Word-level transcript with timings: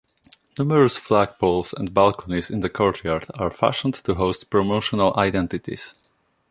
Numerous 0.57 0.97
flag 0.97 1.37
poles 1.37 1.73
and 1.73 1.93
balconies 1.93 2.49
in 2.49 2.61
the 2.61 2.71
courtyard 2.71 3.27
are 3.35 3.51
fashioned 3.51 3.93
to 3.93 4.15
host 4.15 4.49
promotional 4.49 5.13
identities. 5.15 5.93